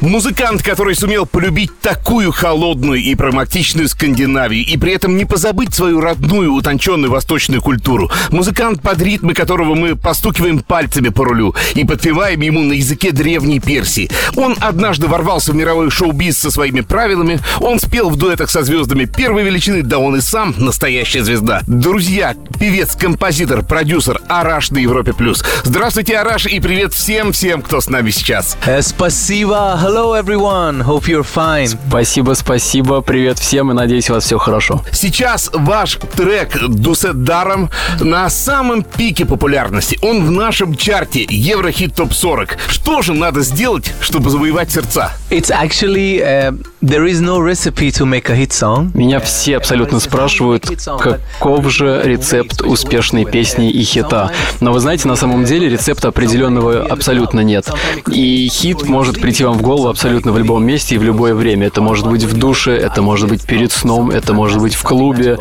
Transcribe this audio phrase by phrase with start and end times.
[0.00, 6.00] Музыкант, который сумел полюбить такую холодную и прагматичную Скандинавию и при этом не позабыть свою
[6.00, 8.10] родную утонченную восточную культуру.
[8.30, 13.58] Музыкант, под ритмы которого мы постукиваем пальцами по рулю и подпеваем ему на языке древней
[13.58, 14.10] Персии.
[14.36, 17.40] Он однажды ворвался в мировой шоу-биз со своими правилами.
[17.60, 21.62] Он спел в дуэтах со звездами первой величины, да он и сам настоящая звезда.
[21.66, 25.14] Друзья, певец, композитор, продюсер Араш на Европе+.
[25.14, 25.42] плюс.
[25.64, 28.58] Здравствуйте, Араш, и привет всем-всем, кто с нами сейчас.
[28.66, 29.85] Э, Спасибо.
[29.88, 30.80] Hello, everyone.
[30.80, 31.68] Hope you're fine.
[31.88, 33.02] Спасибо, спасибо.
[33.02, 34.82] Привет всем и надеюсь, у вас все хорошо.
[34.90, 39.96] Сейчас ваш трек «Дусет Даром» на самом пике популярности.
[40.02, 42.58] Он в нашем чарте Еврохит ТОП-40.
[42.66, 45.12] Что же надо сделать, чтобы завоевать сердца?
[45.30, 48.90] It's actually uh, there is no recipe to make a hit song.
[48.92, 50.68] Меня все абсолютно спрашивают,
[50.98, 54.32] каков же рецепт успешной песни и хита.
[54.58, 57.70] Но вы знаете, на самом деле рецепта определенного абсолютно нет.
[58.10, 61.66] И хит может прийти вам в голову абсолютно в любом месте и в любое время.
[61.66, 65.38] Это может быть в душе, это может быть перед сном, это может быть в клубе.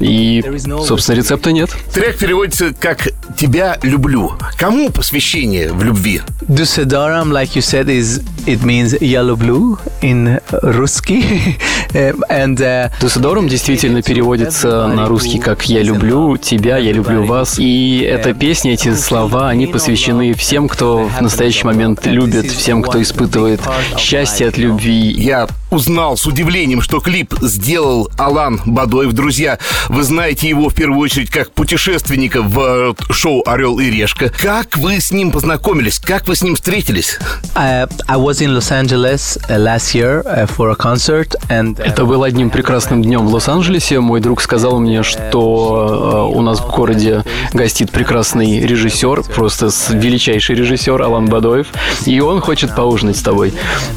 [0.00, 0.42] И,
[0.86, 1.70] собственно, рецепта нет.
[1.92, 4.32] Трек переводится как «Тебя люблю».
[4.58, 6.20] Кому посвящение в любви?
[6.48, 11.58] Dusedaram, like you said, is it means yellow blue in русский.
[11.94, 17.58] Um, and uh, действительно переводится на русский как «Я люблю тебя, я люблю вас».
[17.58, 23.00] И эта песня, эти слова, они посвящены всем, кто в настоящий момент любит, всем, кто
[23.00, 23.60] испытывает
[23.98, 25.12] счастье от любви.
[25.12, 29.12] Я узнал с удивлением, что клип сделал Алан Бадоев.
[29.12, 29.58] Друзья,
[29.88, 34.30] вы знаете его в первую очередь как путешественника в э, шоу «Орел и решка».
[34.30, 35.98] Как вы с ним познакомились?
[35.98, 37.18] Как вы с ним встретились?
[37.56, 40.22] I was in Los Angeles last year
[40.56, 43.98] for a concert, and Это был одним прекрасным днем в Лос-Анджелесе.
[43.98, 50.54] Мой друг сказал мне, что э, у нас в городе гостит прекрасный режиссер, просто величайший
[50.54, 51.66] режиссер Алан Бадоев,
[52.06, 53.52] и он хочет поужинать с тобой.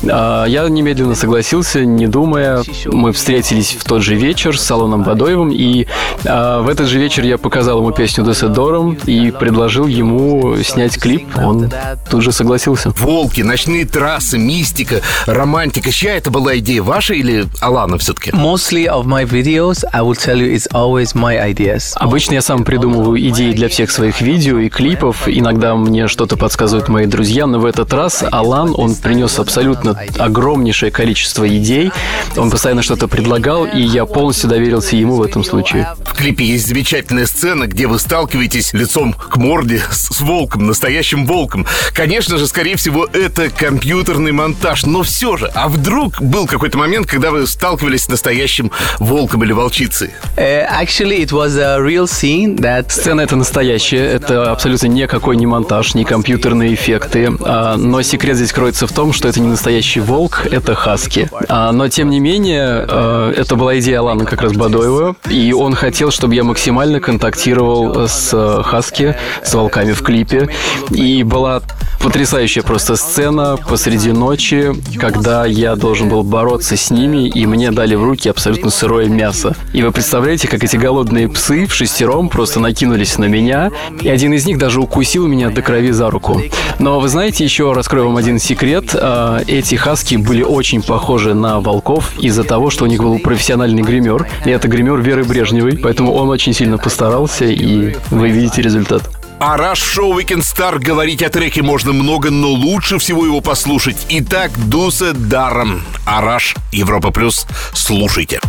[0.10, 2.64] А, Я немедленно согласился, не думая.
[2.86, 5.88] Мы встретились в тот же вечер с Аланом Бадоевым, и
[6.26, 11.28] а, в этот же вечер я показал ему песню «Деседором» и предложил ему снять клип.
[11.38, 11.72] Он
[12.10, 12.92] тут же согласился.
[12.92, 15.92] Волки, ночные трассы, мистика, романтика.
[15.92, 16.84] Чья это была идея?
[16.84, 18.32] Ваша или Алана все-таки?
[18.38, 21.94] mostly of my videos, I will tell you, it's always my ideas.
[21.96, 25.28] Обычно я сам придумываю идеи для всех своих видео и клипов.
[25.28, 30.92] Иногда мне что-то подсказывают мои друзья, но в этот раз Алан, он принес абсолютно огромнейшее
[30.92, 31.92] количество идей.
[32.36, 35.88] Он постоянно что-то предлагал, и я полностью доверился ему в этом случае.
[36.06, 41.66] В клипе есть замечательная сцена, где вы сталкиваетесь лицом к морде с, волком, настоящим волком.
[41.94, 47.08] Конечно же, скорее всего, это компьютерный монтаж, но все же, а вдруг был какой-то момент,
[47.08, 50.12] когда вы сталкивались с настоящим волком или волчицей?
[50.36, 55.46] Uh, actually, it was a real scene that Сцена это настоящая, это абсолютно никакой не
[55.46, 57.32] монтаж, не компьютерные эффекты.
[57.42, 61.30] А, но секрет здесь кроется в том, что это не настоящий волк, это хаски.
[61.48, 65.76] А, но тем не менее, а, это была идея Алана как раз Бадоева, и он
[65.76, 70.50] хотел, чтобы я максимально контактировал с э, хаски, с волками в клипе.
[70.92, 71.62] И была
[72.02, 77.96] потрясающая просто сцена посреди ночи, когда я должен был бороться с ними, и мне дали
[77.96, 79.56] в руки абсолютно сырое мясо.
[79.74, 83.72] И вы представляете, как эти голодные псы в шестером просто накинулись на меня,
[84.02, 86.42] и один из них даже укусил меня до крови за руку.
[86.80, 88.92] Но вы знаете, еще раскрою вам один секрет.
[88.94, 93.82] А, Эти хаски были очень похожи на волков из-за того, что у них был профессиональный
[93.82, 94.28] гример.
[94.46, 99.10] И это гример Веры Брежневой, поэтому он очень сильно постарался, и вы видите результат.
[99.40, 103.40] А раз в шоу Weekend Star говорить о треке можно много, но лучше всего его
[103.40, 103.98] послушать.
[104.10, 105.84] Итак, Дуса Даром.
[106.08, 107.46] Араш, Европа Плюс.
[107.72, 108.40] Слушайте.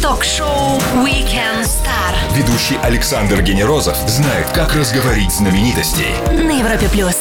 [0.00, 6.14] Ток-шоу Weekend Star Ведущий Александр Генерозов знает, как разговорить знаменитостей.
[6.28, 7.16] на Европе плюс.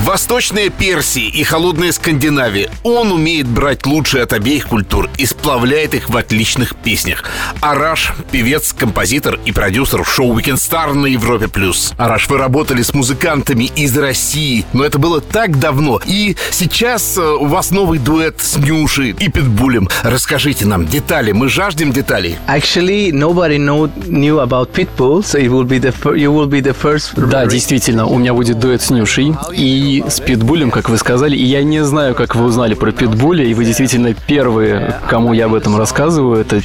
[0.00, 2.70] Восточная Персия и холодная Скандинавия.
[2.84, 7.24] Он умеет брать лучшее от обеих культур и сплавляет их в отличных песнях.
[7.60, 11.48] Араш– певец, композитор и продюсер в шоу Weekend Star на Европе+.
[11.48, 11.92] плюс.
[11.98, 16.00] Араш, вы работали с музыкантами из России, но это было так давно.
[16.06, 19.90] И сейчас э, у вас новый дуэт с Нюшей и Питбулем.
[20.02, 22.36] Расскажите нам детали, мы жаждем деталей.
[22.48, 26.74] actually nobody know, knew about Pitbull, so it will be the you will be the
[26.74, 27.12] first.
[27.16, 29.34] Да, действительно, у меня будет дуэт с Нюшей.
[29.52, 31.36] И с Питбулем, как вы сказали.
[31.36, 35.46] И я не знаю, как вы узнали про Питбуля, и вы действительно первые, кому я
[35.46, 36.40] об этом рассказываю.
[36.40, 36.60] Это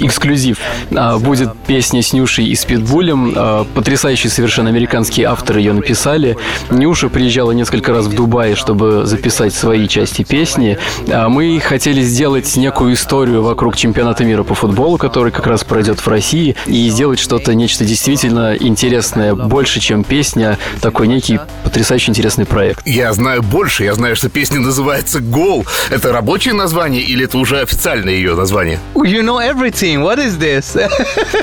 [0.00, 0.58] эксклюзив.
[0.94, 3.32] А, будет песня с Нюшей и с Питбулем.
[3.36, 6.36] А, потрясающие совершенно американские авторы ее написали.
[6.70, 10.78] Нюша приезжала несколько раз в Дубай, чтобы записать свои части песни.
[11.08, 16.00] А мы хотели сделать некую историю вокруг чемпионата мира по футболу, который как раз пройдет
[16.00, 22.46] в России, и сделать что-то, нечто действительно интересное, больше, чем песня, такой некий потрясающе интересный
[22.46, 22.67] проект.
[22.84, 25.66] Я знаю больше, я знаю, что песня называется «Гол».
[25.90, 28.80] Это рабочее название или это уже официальное ее название?
[28.94, 30.02] You know everything.
[30.02, 30.90] What is this?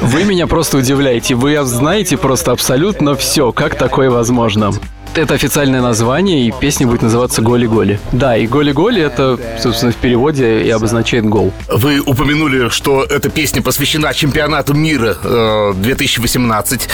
[0.02, 1.36] Вы меня просто удивляете.
[1.36, 3.52] Вы знаете просто абсолютно все.
[3.52, 4.74] Как такое возможно?
[5.16, 8.00] Это официальное название, и песня будет называться «Голи-голи».
[8.12, 11.54] Да, и «Голи-голи»— это, собственно, в переводе и обозначает гол.
[11.72, 16.90] Вы упомянули, что эта песня посвящена чемпионату мира э, 2018,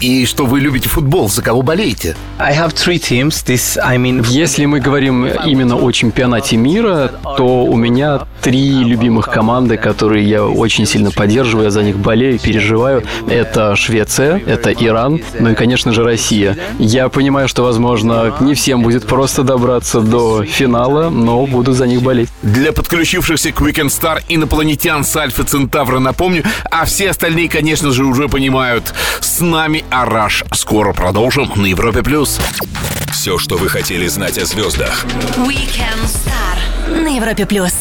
[0.00, 1.30] и что вы любите футбол.
[1.30, 2.14] За кого болеете?
[2.38, 3.42] I have three teams.
[3.46, 9.30] This, I mean, Если мы говорим именно о чемпионате мира, то у меня три любимых
[9.30, 13.02] команды, которые я очень сильно поддерживаю, я за них болею, переживаю.
[13.28, 16.58] Это Швеция, это Иран, ну и, конечно же, Россия.
[16.78, 22.02] Я понимаю, что, возможно, не всем будет просто добраться до финала, но буду за них
[22.02, 22.28] болеть.
[22.42, 28.04] Для подключившихся к Weekend Star инопланетян с Альфа Центавра напомню, а все остальные, конечно же,
[28.04, 28.94] уже понимают.
[29.20, 30.44] С нами Араш.
[30.52, 32.02] Скоро продолжим на Европе+.
[32.02, 32.40] плюс.
[33.12, 35.04] Все, что вы хотели знать о звездах.
[35.36, 37.72] Weekend Star на Европе плюс.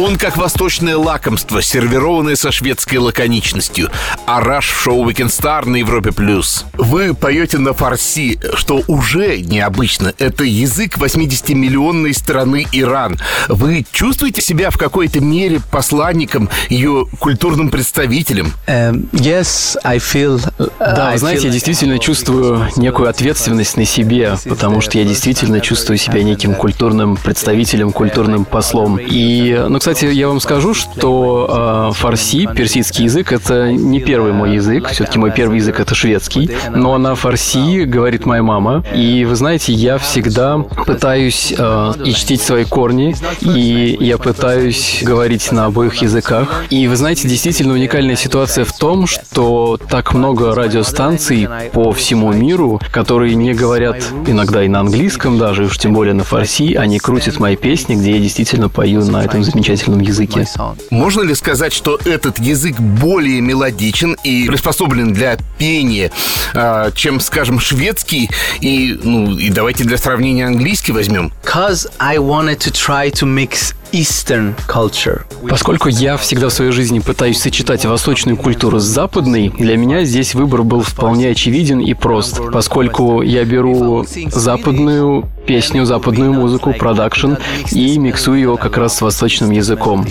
[0.00, 3.90] Он как восточное лакомство, сервированное со шведской лаконичностью.
[4.26, 6.12] Араш в шоу Weekend Star на Европе+.
[6.12, 6.66] плюс.
[6.74, 10.14] Вы поете на фарси, что уже необычно.
[10.18, 13.18] Это язык 80-миллионной страны Иран.
[13.48, 18.52] Вы чувствуете себя в какой-то мере посланником, ее культурным представителем?
[18.68, 20.36] um, yes, I feel.
[20.58, 24.96] uh, Да, I вы знаете, feel я действительно чувствую некую ответственность на себе, потому что
[24.96, 28.96] я действительно чувствую себя неким культурным представителем, культурным послом.
[28.98, 34.54] И, ну, кстати, я вам скажу, что э, фарси, персидский язык, это не первый мой
[34.54, 34.88] язык.
[34.88, 36.50] Все-таки мой первый язык это шведский.
[36.74, 38.84] Но на фарси говорит моя мама.
[38.94, 45.50] И вы знаете, я всегда пытаюсь э, и чтить свои корни, и я пытаюсь говорить
[45.52, 46.64] на обоих языках.
[46.68, 52.80] И вы знаете, действительно уникальная ситуация в том, что так много радиостанций по всему миру,
[52.92, 57.40] которые не говорят иногда и на английском даже, уж тем более на фарси, они крутят
[57.40, 59.67] мои песни, где я действительно пою на этом замечательном
[60.00, 60.46] языке.
[60.90, 66.10] Можно ли сказать, что этот язык более мелодичен и приспособлен для пения,
[66.54, 68.30] а, чем, скажем, шведский?
[68.60, 71.32] И, ну, и давайте для сравнения английский возьмем.
[71.42, 75.22] Because I wanted to try to mix Eastern culture.
[75.48, 80.34] Поскольку я всегда в своей жизни пытаюсь сочетать восточную культуру с западной, для меня здесь
[80.34, 87.34] выбор был вполне очевиден и прост, поскольку я беру западную песню, западную музыку, продакшн
[87.70, 90.06] и миксую его как раз с восточным языком.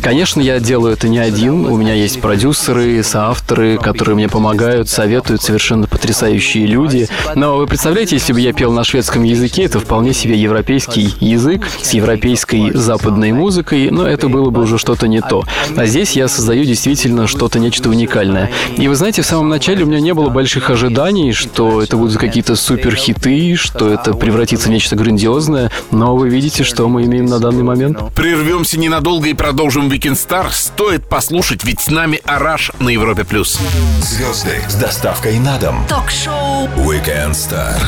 [0.00, 5.42] Конечно, я делаю это не один, у меня есть продюсеры, соавторы, которые мне помогают, советуют,
[5.42, 7.08] совершенно потрясающие люди.
[7.34, 11.66] Но вы представляете, если бы я пел на шведском языке, это вполне себе европейский язык
[11.82, 15.44] с европейской западной музыкой, но это было бы уже что-то не то.
[15.76, 18.50] А здесь я создаю действительно что-то, нечто уникальное.
[18.76, 22.18] И вы знаете, в самом начале у меня не было больших ожиданий, что это будут
[22.18, 27.38] какие-то супер-хиты, что это превратится в нечто грандиозное, но вы видите, что мы имеем на
[27.38, 27.98] данный момент.
[28.14, 30.46] Прервемся ненадолго и продолжим Weekend Star.
[30.50, 33.24] Стоит послушать, ведь с нами Араш на Европе+.
[33.24, 33.58] плюс.
[34.00, 35.84] Звезды с доставкой на дом.
[35.88, 37.80] Ток-шоу Weekend Star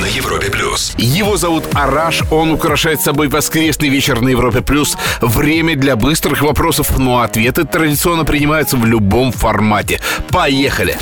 [0.00, 0.94] на Европе плюс.
[0.98, 4.51] Его зовут Араш, он украшает собой воскресный вечер на Европе+.
[4.60, 4.98] Плюс.
[5.22, 10.00] Время для быстрых вопросов, но ответы традиционно принимаются в любом формате.
[10.28, 10.98] Поехали!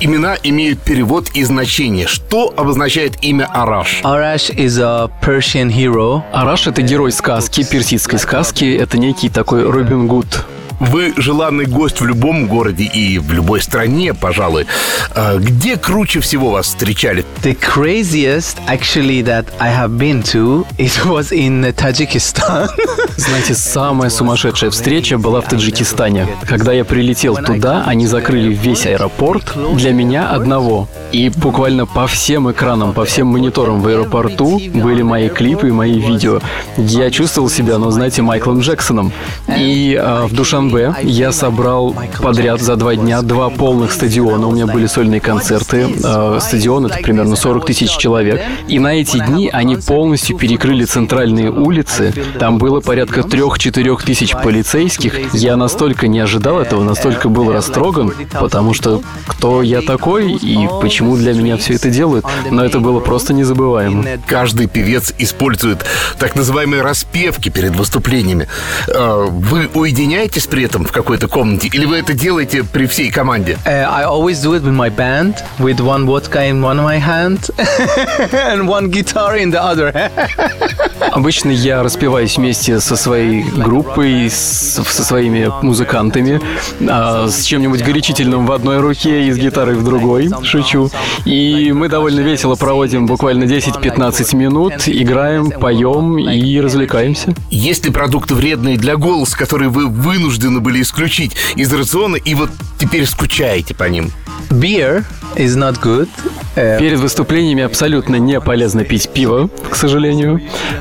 [0.00, 2.06] Имена имеют перевод и значение.
[2.06, 4.00] Что обозначает имя Араш?
[4.04, 6.22] Arash is a Persian hero.
[6.32, 8.76] Араш— это герой сказки, персидской сказки.
[8.76, 10.46] Это некий такой Робин Гуд.
[10.80, 14.66] Вы желанный гость в любом городе и в любой стране, пожалуй.
[15.14, 17.24] А Где круче всего вас встречали?
[17.42, 22.68] The craziest actually that I have been to, it was in Tajikistan.
[23.16, 26.28] Знаете, самая сумасшедшая встреча была в Таджикистане.
[26.46, 30.88] Когда я прилетел туда, они закрыли весь аэропорт для меня одного.
[31.10, 35.98] И буквально по всем экранам, по всем мониторам в аэропорту были мои клипы и мои
[35.98, 36.40] видео.
[36.76, 39.12] Я чувствовал себя, ну, знаете, Майклом Джексоном.
[39.56, 44.46] И а, в Душанбе ДТМБ я собрал подряд за два дня два полных стадиона.
[44.46, 45.94] У меня были сольные концерты.
[46.02, 48.40] Э, стадион— это примерно 40 тысяч человек.
[48.68, 52.12] И на эти дни они полностью перекрыли центральные улицы.
[52.38, 55.34] Там было порядка трех-четырех тысяч полицейских.
[55.34, 61.16] Я настолько не ожидал этого, настолько был растроган, потому что кто я такой и почему
[61.16, 62.26] для меня все это делают.
[62.50, 64.04] Но это было просто незабываемо.
[64.26, 65.84] Каждый певец использует
[66.18, 68.48] так называемые распевки перед выступлениями.
[68.88, 73.58] Э, Вы уединяетесь при этом в какой-то комнате или вы это делаете при всей команде?
[73.64, 76.98] Uh, I always do it with my band, with one vodka in one of my
[76.98, 77.50] hand
[78.32, 79.92] and one guitar in the other.
[81.12, 86.40] Обычно я распеваюсь вместе со своей группой, с- со своими музыкантами,
[86.88, 90.90] а, с чем-нибудь горячительным в одной руке и с гитарой в другой, шучу.
[91.24, 97.34] И мы довольно весело проводим буквально 10-15 минут, играем, поем и развлекаемся.
[97.50, 102.50] Есть ли продукты вредные для голоса, которые вы вынуждены были исключить из рациона и вот
[102.78, 104.10] теперь скучаете по ним?
[104.50, 105.04] Beer
[105.36, 106.08] is not good.
[106.56, 110.40] Uh, Перед выступлениями абсолютно не полезно пить пиво, к сожалению.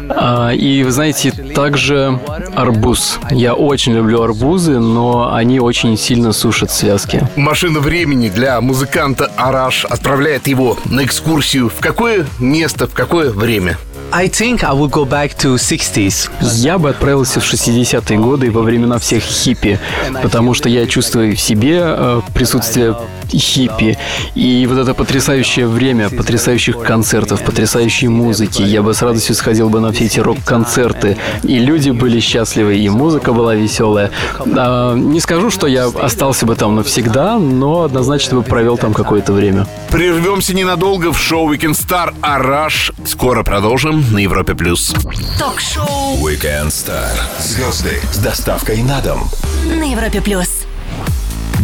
[0.09, 2.19] А, и вы знаете, также
[2.55, 3.19] арбуз.
[3.29, 7.27] Я очень люблю арбузы, но они очень сильно сушат связки.
[7.35, 13.77] Машина времени для музыканта Араш отправляет его на экскурсию в какое место, в какое время?
[14.11, 16.29] I think I would go back to 60s.
[16.55, 19.79] Я бы отправился в 60-е годы во времена всех хиппи,
[20.23, 22.95] потому что я чувствую в себе э, присутствие
[23.31, 23.97] хиппи.
[24.35, 28.61] И вот это потрясающее время, потрясающих концертов, потрясающей музыки.
[28.61, 31.17] Я бы с радостью сходил бы на все эти рок-концерты.
[31.43, 34.11] И люди были счастливы, и музыка была веселая.
[34.39, 39.33] А, не скажу, что я остался бы там навсегда, но однозначно бы провел там какое-то
[39.33, 39.67] время.
[39.89, 42.91] Прервемся ненадолго в шоу Weekend Star Араш.
[43.05, 44.55] Скоро продолжим на Европе+.
[44.55, 44.93] плюс.
[45.39, 47.09] Ток-шоу Weekend Star.
[47.39, 49.29] Звезды с доставкой на дом.
[49.65, 50.56] на Европе плюс.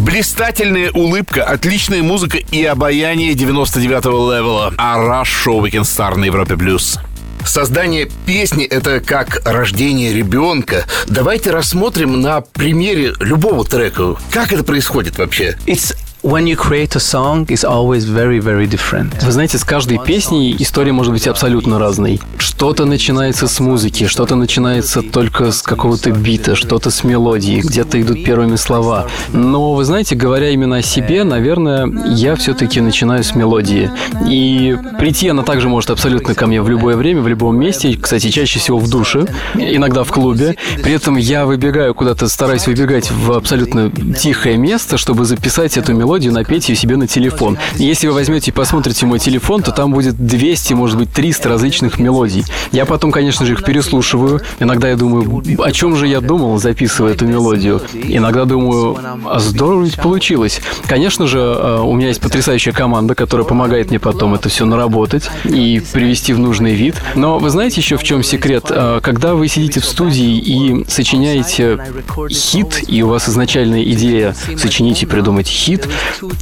[0.03, 4.73] Блистательная улыбка, отличная музыка и обаяние 99-го левела.
[4.77, 6.57] Араш шоу Weekend Star на Европе+.
[6.57, 6.99] плюс.
[7.45, 10.85] Создание песни— это как рождение ребенка.
[11.07, 14.15] Давайте рассмотрим на примере любого трека.
[14.29, 15.57] Как это происходит вообще?
[15.65, 19.13] It's when you create a song, it's always very, very different.
[19.23, 22.21] Вы знаете, с каждой песней история может быть абсолютно разной.
[22.37, 28.23] Что-то начинается с музыки, что-то начинается только с какого-то бита, что-то с мелодии, где-то идут
[28.23, 29.07] первыми слова.
[29.33, 33.91] Но, вы знаете, говоря именно о себе, наверное, я все-таки начинаю с мелодии.
[34.25, 38.29] И прийти она также может абсолютно ко мне в любое время, в любом месте, кстати,
[38.29, 39.25] чаще всего в душе,
[39.55, 40.55] иногда в клубе.
[40.81, 46.12] При этом я выбегаю куда-то, стараюсь выбегать в абсолютно тихое место, чтобы записать эту мелодию,
[46.21, 47.57] напеть ее себе на телефон.
[47.75, 51.99] Если вы возьмете и посмотрите мой телефон, то там будет 200, может быть, 300 различных
[51.99, 52.43] мелодий.
[52.71, 54.41] Я потом, конечно же, их переслушиваю.
[54.59, 57.81] Иногда я думаю, о чем же я думал, записывая эту мелодию.
[57.93, 60.61] Иногда думаю, а здорово ведь получилось.
[60.87, 65.29] Конечно же, э, у меня есть потрясающая команда, которая помогает мне потом это все наработать
[65.43, 66.95] и привести в нужный вид.
[67.15, 68.65] Но вы знаете еще в чем секрет?
[68.69, 71.79] Э, Когда вы сидите в студии и сочиняете
[72.29, 75.87] хит, и у вас изначальная идея сочинить и придумать хит,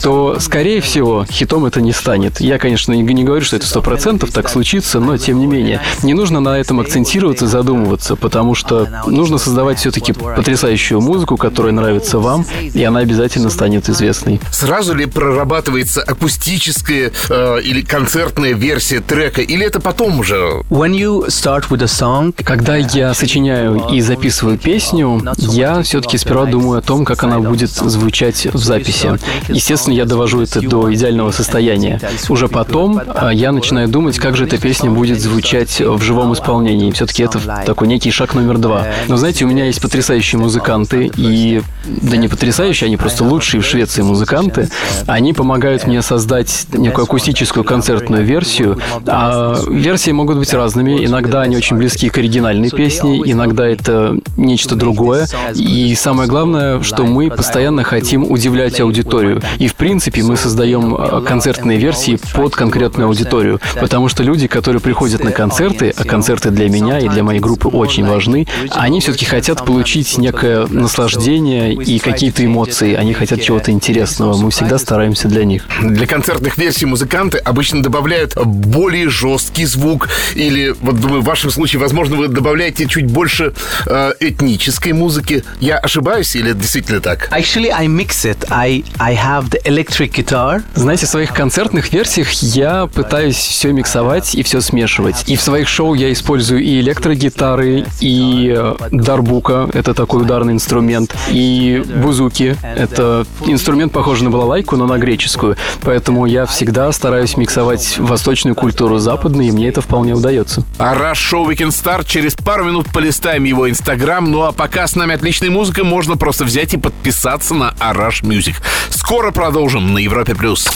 [0.01, 2.39] то, скорее всего, хитом это не станет.
[2.41, 6.13] Я, конечно, не говорю, что это сто процентов так случится, но, тем не менее, не
[6.13, 12.45] нужно на этом акцентироваться, задумываться, потому что нужно создавать все-таки потрясающую музыку, которая нравится вам,
[12.73, 14.39] и она обязательно станет известной.
[14.51, 20.35] Сразу ли прорабатывается акустическая э, или концертная версия трека, или это потом уже?
[20.69, 26.45] When you start with a song, Когда я сочиняю и записываю песню, я все-таки сперва
[26.45, 29.19] думаю о том, как она будет звучать в записи.
[29.51, 31.99] Естественно, я довожу это до идеального состояния.
[32.29, 36.91] Уже потом а, я начинаю думать, как же эта песня будет звучать в живом исполнении.
[36.91, 38.87] Все-таки это такой некий шаг номер два.
[39.07, 43.65] Но знаете, у меня есть потрясающие музыканты, и да не потрясающие, они просто лучшие в
[43.65, 44.69] Швеции музыканты.
[45.07, 48.79] Они помогают мне создать некую акустическую концертную версию.
[49.07, 51.05] А версии могут быть разными.
[51.05, 55.27] Иногда они очень близки к оригинальной песне, иногда это нечто другое.
[55.55, 59.40] И самое главное, что мы постоянно хотим удивлять аудиторию.
[59.59, 63.59] И в принципе мы создаем э, концертные версии под конкретную аудиторию.
[63.79, 67.67] Потому что люди, которые приходят на концерты, а концерты для меня и для моей группы
[67.67, 72.93] очень важны, они все-таки хотят получить некое наслаждение и какие-то эмоции.
[72.95, 74.37] Они хотят чего-то интересного.
[74.37, 75.65] Мы всегда стараемся для них.
[75.81, 81.79] Для концертных версий музыканты обычно добавляют более жесткий звук, или, вот думаю, в вашем случае,
[81.79, 83.53] возможно, вы добавляете чуть больше
[83.85, 85.43] э, этнической музыки.
[85.59, 87.29] Я ошибаюсь, или это действительно так?
[87.41, 88.45] actually I mix it.
[88.49, 90.63] I I have the electric guitar.
[90.75, 95.23] Знаете, в своих концертных версиях я пытаюсь все миксовать и все смешивать.
[95.27, 101.15] И в своих шоу я использую и электрогитары, и э, дарбука, это такой ударный инструмент,
[101.29, 105.55] и бузуки, это инструмент похожий на балалайку, но на греческую.
[105.81, 110.63] Поэтому я всегда стараюсь миксовать восточную культуру с западной, и мне это вполне удается.
[110.77, 112.03] Араш Шоу Weekend Star.
[112.05, 114.29] Через пару минут полистаем его инстаграм.
[114.29, 118.55] Ну а пока с нами отличная музыка, можно просто взять и подписаться на Arash Music.
[118.89, 120.33] Скоро продолжим на Европе+.
[120.33, 120.69] плюс.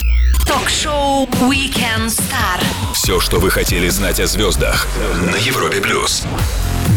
[0.45, 2.61] Ток-шоу Weekend Star.
[2.93, 4.89] Все, что вы хотели знать о звездах
[5.31, 6.25] на Европе плюс.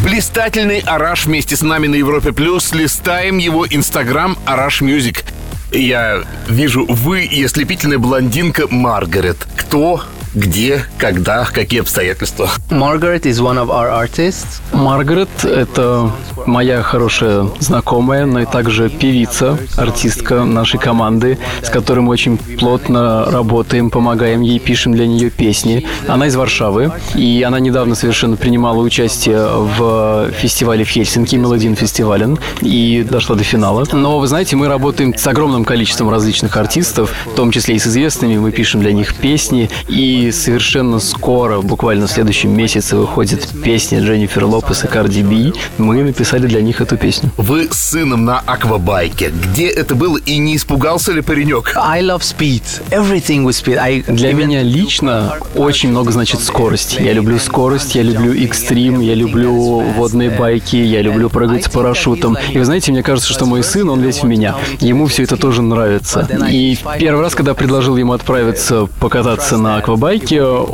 [0.03, 2.73] Блистательный Араш вместе с нами на Европе Плюс.
[2.73, 5.23] Листаем его инстаграм Arash Music.
[5.71, 9.37] Я вижу вы и ослепительная блондинка Маргарет.
[9.55, 12.49] Кто где, когда, какие обстоятельства.
[12.69, 14.61] Margaret is one of our artists.
[14.73, 16.11] Маргарет— это
[16.45, 23.25] моя хорошая знакомая, но и также певица, артистка нашей команды, с которой мы очень плотно
[23.25, 25.85] работаем, помогаем ей, пишем для нее песни.
[26.07, 32.37] Она из Варшавы, и она недавно совершенно принимала участие в фестивале в Хельсинки, Мелодин фестивален,
[32.61, 33.85] и дошла до финала.
[33.91, 37.87] Но, вы знаете, мы работаем с огромным количеством различных артистов, в том числе и с
[37.87, 44.01] известными, мы пишем для них песни, и совершенно скоро, буквально в следующем месяце, выходит песня
[44.01, 45.53] Дженнифер Лопес и Карди Би.
[45.77, 47.31] Мы написали для них эту песню.
[47.37, 49.29] Вы с сыном на аквабайке.
[49.29, 51.73] Где это было и не испугался ли паренек?
[51.75, 52.63] I love speed.
[52.89, 53.77] Everything with speed.
[53.77, 56.97] I Для меня лично очень много значит скорость.
[56.99, 62.37] Я люблю скорость, я люблю экстрим, я люблю водные байки, я люблю прыгать с парашютом.
[62.51, 64.55] И вы знаете, мне кажется, что мой сын, он весь в меня.
[64.79, 66.27] Ему все это тоже нравится.
[66.51, 70.08] И первый раз, когда предложил ему отправиться покататься на аквабайке,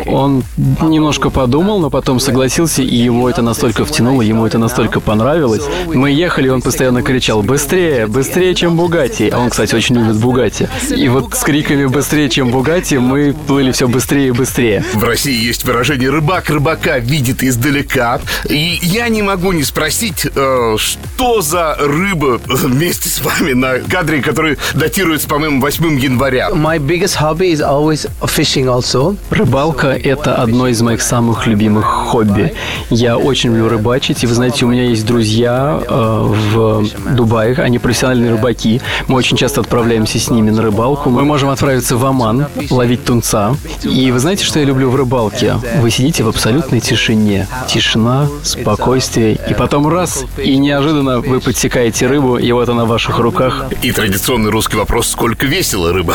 [0.05, 0.43] он
[0.81, 5.63] немножко подумал, но потом согласился, и его это настолько втянуло, ему это настолько понравилось.
[5.87, 8.07] Мы ехали, он постоянно кричал «Быстрее!
[8.07, 10.69] Быстрее, чем Бугати!» А он, кстати, очень любит Бугати.
[10.95, 14.83] И вот с криками «Быстрее, чем Бугати» мы плыли все быстрее и быстрее.
[14.93, 18.19] В России есть выражение «рыбак рыбака видит издалека».
[18.49, 24.21] И я не могу не спросить, э, что за рыба вместе с вами на кадре,
[24.21, 26.49] который датируется, по-моему, 8 января.
[26.49, 29.15] My biggest hobby is always fishing also.
[29.31, 32.53] Рыбалка– это одно из моих самых любимых хобби.
[32.89, 36.21] Я очень люблю рыбачить, и вы знаете, у меня есть друзья э,
[36.53, 38.81] в Дубае, они профессиональные рыбаки.
[39.07, 41.09] Мы очень часто отправляемся с ними на рыбалку.
[41.09, 43.55] Мы можем отправиться в Оман, ловить тунца.
[43.83, 45.55] И вы знаете, что я люблю в рыбалке?
[45.81, 47.47] Вы сидите в абсолютной тишине.
[47.67, 53.17] Тишина, спокойствие, и потом раз, и неожиданно вы подсекаете рыбу, и вот она в ваших
[53.17, 53.65] руках.
[53.81, 56.13] И традиционный русский вопрос «Сколько весила рыба?»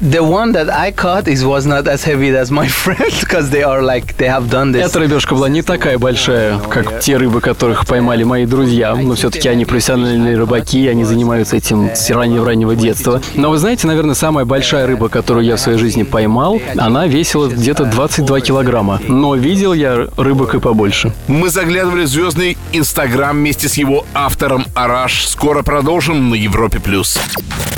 [0.00, 3.62] The one that I caught is was not as heavy as my friend because they
[3.62, 4.84] are like they have done this.
[4.86, 9.48] Эта рыбешка была не такая большая, как те рыбы, которых поймали мои друзья, но все-таки
[9.48, 13.20] они профессиональные рыбаки, они занимаются этим с раннего-раннего детства.
[13.34, 17.48] Но вы знаете, наверное, самая большая рыба, которую я в своей жизни поймал, она весила
[17.48, 19.00] где-то 22 килограмма.
[19.08, 21.12] Но видел я рыбок и побольше.
[21.26, 25.26] Мы заглядывали в звездный Инстаграм вместе с его автором Араш.
[25.26, 26.80] Скоро продолжим на Европе+.
[26.80, 27.18] плюс.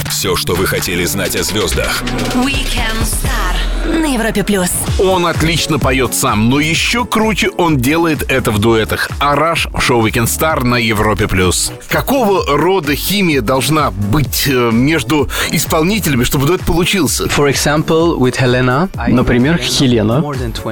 [0.09, 2.03] Все, что вы хотели знать о звездах.
[2.35, 4.71] Weekend Star на Европе плюс.
[4.99, 9.09] Он отлично поет сам, но еще круче он делает это в дуэтах.
[9.19, 11.27] Араш в шоу Weekend Star на Европе+.
[11.29, 11.73] плюс.
[11.89, 17.25] Какого рода химия должна быть э, между исполнителями, чтобы дуэт получился?
[17.25, 18.89] For example, with Helena.
[19.09, 20.23] Например, Хелена,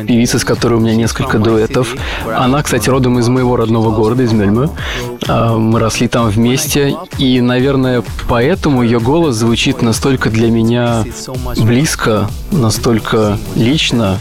[0.06, 1.94] певица, с которой у меня несколько дуэтов.
[2.26, 4.70] Она, кстати, родом из моего родного города, из Мельмы.
[5.28, 11.04] А, Мы росли там вместе, и, наверное, поэтому ее голос звучит настолько для меня
[11.58, 14.18] близко, настолько лично,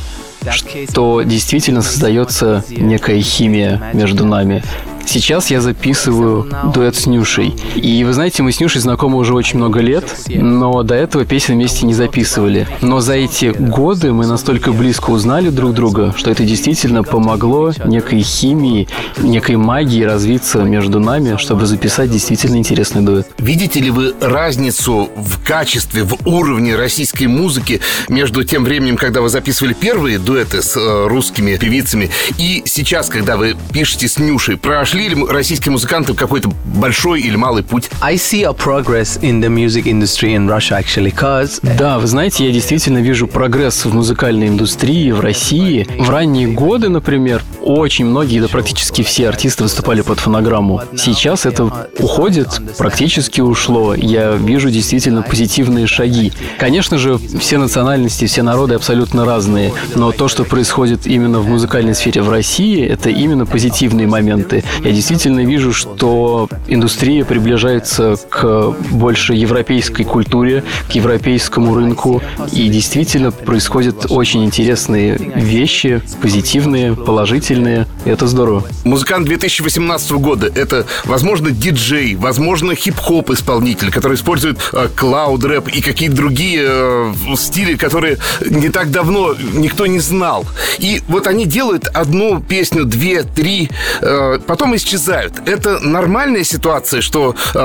[0.90, 4.64] что действительно создается некая химия между нами.
[5.06, 7.56] Сейчас я записываю дуэт с Нюшей.
[7.76, 11.56] И вы знаете, мы с Нюшей знакомы уже очень много лет, но до этого песен
[11.56, 12.68] вместе не записывали.
[12.82, 18.22] Но за эти годы мы настолько близко узнали друг друга, что это действительно помогло некой
[18.22, 18.88] химии,
[19.18, 23.28] некой магии развиться между нами, чтобы записать действительно интересный дуэт.
[23.38, 29.30] Видите ли вы разницу в качестве, в уровне российской музыки между тем временем, когда вы
[29.30, 34.58] записывали первые дуэты с э, русскими певицами, и сейчас, когда вы пишете с Нюшей?
[34.92, 37.90] Прошли ли российские музыканты какой-то большой или малый путь?
[38.02, 42.46] I see a progress in the music industry in Russia actually, cause Да, вы знаете,
[42.46, 45.88] я действительно вижу прогресс в музыкальной индустрии в России.
[45.98, 50.82] В ранние годы, например, очень многие, да практически все артисты выступали под фонограмму.
[50.98, 53.94] Сейчас это уходит, практически ушло.
[53.94, 56.34] Я вижу действительно позитивные шаги.
[56.60, 61.96] Конечно же, все национальности, все народы абсолютно разные, но то, что происходит именно в музыкальной
[61.96, 64.66] сфере в России, это именно позитивные моменты.
[64.84, 73.32] Я действительно вижу, что индустрия приближается к больше европейской культуре, к европейскому рынку, и действительно
[73.32, 78.64] происходят очень интересные вещи, позитивные, положительные, это здорово.
[78.84, 86.16] Музыкант 2018 года— это, возможно, диджей, возможно, хип-хоп исполнитель, который использует э, клауд-рэп и какие-то
[86.16, 88.18] другие э, стили, которые
[88.50, 90.46] не так давно никто не знал.
[90.80, 93.70] И вот они делают одну песню, две, три,
[94.02, 95.42] э, потом исчезают.
[95.46, 97.60] Это нормальная ситуация, что э,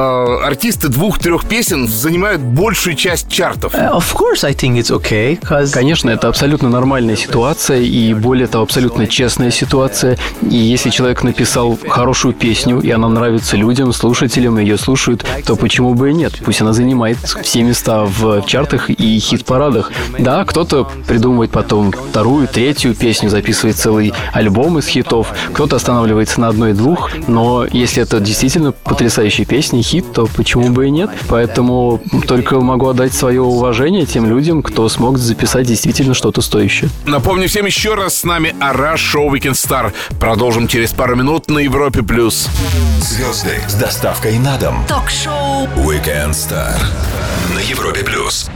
[0.44, 3.74] артисты двух-трех песен занимают большую часть чартов.
[3.74, 8.46] Uh, of course, I think it's okay, because Конечно, это абсолютно нормальная ситуация и, более
[8.46, 10.18] того, абсолютно честная ситуация.
[10.42, 15.94] И если человек написал хорошую песню, и она нравится людям, слушателям, ее слушают, то почему
[15.94, 16.40] бы и нет?
[16.44, 19.92] Пусть она занимает все места в чартах и хит-парадах.
[20.18, 26.48] Да, кто-то придумывает потом вторую, третью песню, записывает целый альбом из хитов, кто-то останавливается на
[26.48, 26.95] одной-двух,
[27.26, 31.10] но если это действительно потрясающая песня, хит, то почему бы и нет?
[31.28, 36.90] Поэтому только могу отдать свое уважение тем людям, кто смог записать действительно что-то стоящее.
[37.06, 39.92] Напомню всем еще раз, с нами Араш Шоу Weekend Star.
[40.18, 42.02] Продолжим через пару минут на Европе+.
[42.02, 42.48] плюс.
[43.00, 44.84] Звезды с доставкой на дом.
[44.88, 46.76] Ток-шоу Weekend Star
[47.54, 48.50] на Европе плюс.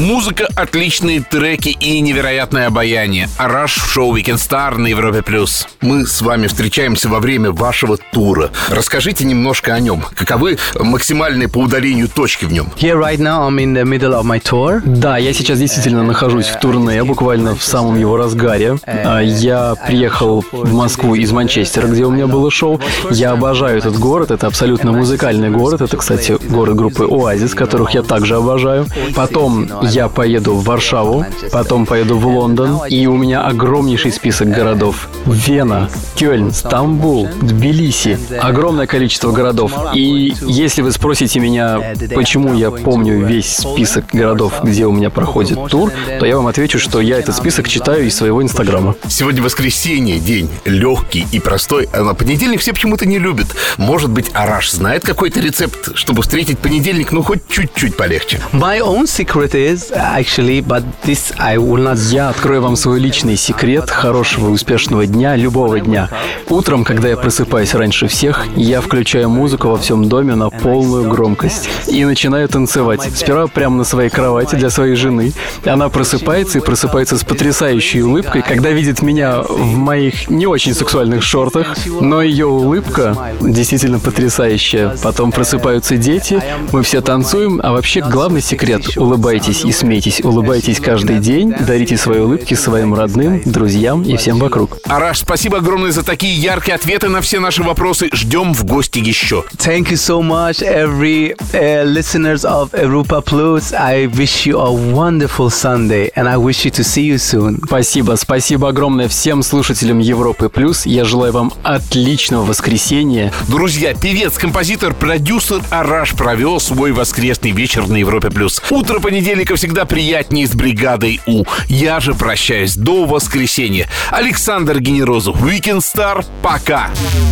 [0.00, 3.28] Музыка, отличные треки и невероятное обаяние.
[3.36, 5.20] Араш в шоу Weekend Star на Европе+.
[5.20, 5.68] плюс.
[5.82, 8.50] Мы с вами встречаемся во время вашего тура.
[8.70, 10.02] Расскажите немножко о нем.
[10.14, 12.72] Каковы максимальные по удалению точки в нем?
[12.78, 14.80] here right now I'm in the middle of my tour.
[14.86, 18.78] Да, я сейчас действительно нахожусь в турне, буквально в самом его разгаре.
[18.86, 22.80] А, Я приехал в Москву из Манчестера, где у меня было шоу.
[23.10, 25.82] Я обожаю этот город, это абсолютно музыкальный город.
[25.82, 28.86] Это, кстати, город группы Оазис, которых я также обожаю.
[29.14, 35.08] Потом я поеду в Варшаву, потом поеду в Лондон, и у меня огромнейший список городов.
[35.26, 38.18] Вена, Кёльн, Стамбул, Тбилиси.
[38.40, 39.72] Огромное количество городов.
[39.94, 45.58] И если вы спросите меня, почему я помню весь список городов, где у меня проходит
[45.68, 48.94] тур, то я вам отвечу, что я этот список читаю из своего инстаграма.
[49.08, 53.48] Сегодня воскресенье, день легкий и простой, а на понедельник все почему-то не любят.
[53.76, 58.40] Может быть, Араш знает какой-то рецепт, чтобы встретить понедельник, ну, хоть чуть-чуть полегче.
[58.52, 61.98] My own secret is actually, but this I will not.
[62.10, 66.08] Я открою вам свой личный секрет хорошего и успешного дня, любого дня.
[66.48, 71.68] Утром, когда я просыпаюсь раньше всех, я включаю музыку во всем доме на полную громкость
[71.86, 73.02] и начинаю танцевать.
[73.14, 75.32] Сперва прямо на своей кровати для своей жены.
[75.64, 81.22] Она просыпается и просыпается с потрясающей улыбкой, когда видит меня в моих не очень сексуальных
[81.22, 84.96] шортах, но ее улыбка действительно потрясающая.
[85.02, 91.20] Потом просыпаются дети, мы все танцуем, а вообще главный секрет– улыбайтесь и смейтесь, улыбайтесь каждый
[91.20, 94.78] день, дарите свои улыбки своим родным, друзьям и всем вокруг.
[94.86, 98.08] Араш, спасибо огромное за такие яркие ответы на все наши вопросы.
[98.12, 99.44] Ждем в гости еще.
[99.58, 103.72] Thank you so much, every uh, listeners of Europa Plus.
[103.72, 107.60] I wish you a wonderful Sunday, and I wish you to see you soon.
[107.64, 110.84] Спасибо, спасибо огромное всем слушателям Европы Плюс.
[110.84, 113.32] Я желаю вам отличного воскресенья.
[113.46, 118.30] Друзья, певец, композитор, продюсер Араш провел свой воскресный вечер на Европе+.
[118.30, 118.60] плюс.
[118.70, 121.44] Утро понедельника всегда приятнее с бригадой У.
[121.68, 123.88] Я же прощаюсь до воскресенья.
[124.10, 126.90] Александр Генерозов, Weekend Star, пока!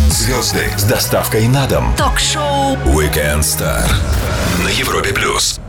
[0.09, 1.93] Звезды с доставкой на дом.
[1.97, 3.89] Ток-шоу Weekend Star
[4.63, 5.59] на Европе плюс.